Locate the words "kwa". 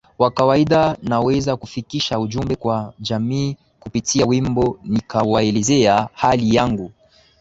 2.55-2.93